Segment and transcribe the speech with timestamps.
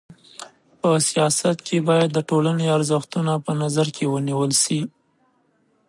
[0.79, 4.79] په سیاست کي بايد د ټولني ارزښتونه په نظر کي ونیول سي.